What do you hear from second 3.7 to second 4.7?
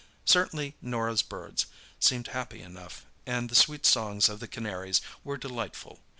songs of the